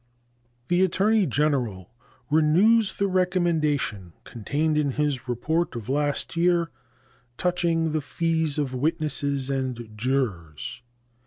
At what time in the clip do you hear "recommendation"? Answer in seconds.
3.05-4.13